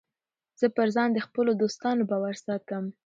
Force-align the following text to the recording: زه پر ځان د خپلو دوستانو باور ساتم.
زه 0.59 0.65
پر 0.75 0.87
ځان 0.95 1.09
د 1.13 1.19
خپلو 1.27 1.51
دوستانو 1.61 2.03
باور 2.09 2.35
ساتم. 2.45 2.85